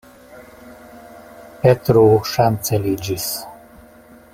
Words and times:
Petro 1.65 2.03
ŝanceliĝis. 2.33 3.31